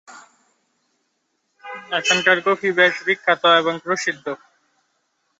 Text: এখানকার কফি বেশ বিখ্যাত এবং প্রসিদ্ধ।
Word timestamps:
এখানকার 1.91 2.37
কফি 2.45 2.69
বেশ 2.79 2.95
বিখ্যাত 3.07 3.43
এবং 3.61 3.73
প্রসিদ্ধ। 3.83 4.25